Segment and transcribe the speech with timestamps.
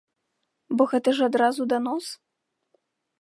[0.79, 2.05] Бо гэта ж адразу данос.